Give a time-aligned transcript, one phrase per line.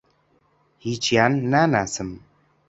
[0.79, 2.09] هیچیان ناناسم.